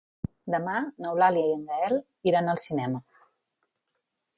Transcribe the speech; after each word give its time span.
Demà 0.53 0.77
n'Eulàlia 1.05 1.45
i 1.49 1.53
en 1.59 1.63
Gaël 1.73 2.03
iran 2.33 2.53
al 2.57 2.65
cinema. 2.67 3.07